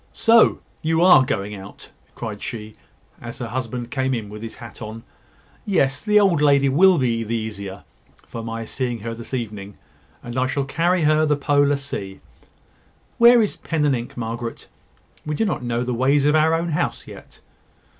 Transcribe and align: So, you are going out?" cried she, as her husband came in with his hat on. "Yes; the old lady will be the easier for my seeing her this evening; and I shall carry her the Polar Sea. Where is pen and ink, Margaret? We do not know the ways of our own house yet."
So, 0.13 0.61
you 0.81 1.03
are 1.03 1.23
going 1.23 1.55
out?" 1.55 1.91
cried 2.15 2.41
she, 2.41 2.73
as 3.21 3.37
her 3.37 3.49
husband 3.49 3.91
came 3.91 4.15
in 4.15 4.29
with 4.29 4.41
his 4.41 4.55
hat 4.55 4.81
on. 4.81 5.03
"Yes; 5.63 6.01
the 6.01 6.19
old 6.19 6.41
lady 6.41 6.69
will 6.69 6.97
be 6.97 7.23
the 7.23 7.35
easier 7.35 7.83
for 8.25 8.41
my 8.41 8.65
seeing 8.65 9.01
her 9.01 9.13
this 9.13 9.31
evening; 9.35 9.77
and 10.23 10.39
I 10.39 10.47
shall 10.47 10.65
carry 10.65 11.03
her 11.03 11.27
the 11.27 11.35
Polar 11.37 11.77
Sea. 11.77 12.19
Where 13.19 13.43
is 13.43 13.57
pen 13.57 13.85
and 13.85 13.95
ink, 13.95 14.17
Margaret? 14.17 14.69
We 15.23 15.35
do 15.35 15.45
not 15.45 15.61
know 15.61 15.83
the 15.83 15.93
ways 15.93 16.25
of 16.25 16.33
our 16.33 16.55
own 16.55 16.69
house 16.69 17.05
yet." 17.05 17.39